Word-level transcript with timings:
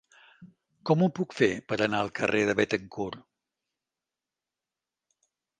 Com 0.89 1.03
ho 1.03 1.09
puc 1.19 1.35
fer 1.41 1.49
per 1.73 1.77
anar 1.87 1.99
al 2.05 2.11
carrer 2.21 2.41
de 2.51 2.57
Béthencourt? 2.63 3.23